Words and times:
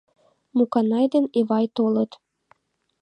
Муканай 0.57 1.05
ден 1.13 1.25
Эвай 1.39 1.65
толыт. 1.75 2.11